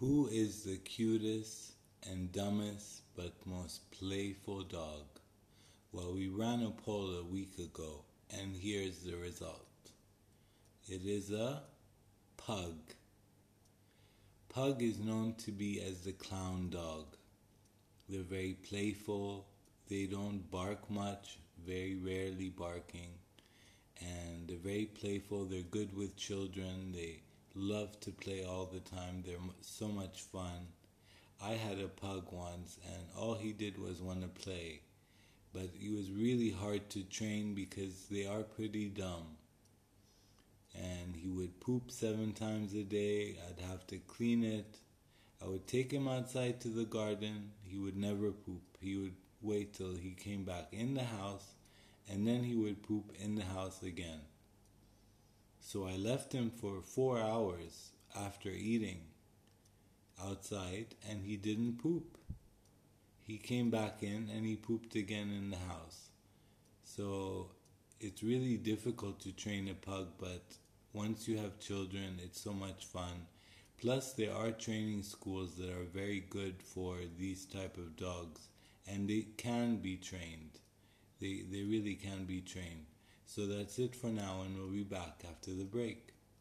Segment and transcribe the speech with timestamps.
[0.00, 1.72] Who is the cutest
[2.08, 5.04] and dumbest but most playful dog?
[5.92, 9.66] Well, we ran a poll a week ago, and here's the result
[10.88, 11.64] it is a
[12.38, 12.78] pug.
[14.48, 17.04] Pug is known to be as the clown dog.
[18.08, 19.48] They're very playful,
[19.90, 23.12] they don't bark much, very rarely barking,
[24.00, 25.44] and they're very playful.
[25.44, 27.20] They're good with children, they
[27.54, 29.22] love to play all the time.
[29.26, 30.68] They're so much fun.
[31.42, 34.80] I had a pug once, and all he did was want to play.
[35.52, 39.36] But he was really hard to train because they are pretty dumb.
[40.74, 43.36] And he would poop seven times a day.
[43.48, 44.76] I'd have to clean it.
[45.42, 47.52] I would take him outside to the garden.
[47.62, 48.62] He would never poop.
[48.80, 51.54] He would wait till he came back in the house,
[52.08, 54.20] and then he would poop in the house again.
[55.72, 59.02] So I left him for four hours after eating
[60.20, 62.18] outside and he didn't poop.
[63.20, 66.08] He came back in and he pooped again in the house.
[66.82, 67.52] So
[68.00, 70.42] it's really difficult to train a pug, but
[70.92, 73.28] once you have children, it's so much fun.
[73.80, 78.48] Plus, there are training schools that are very good for these type of dogs,
[78.88, 80.58] and they can be trained.
[81.20, 82.86] They they really can be trained.
[83.32, 86.14] So that's it for now, and we'll be back after the break.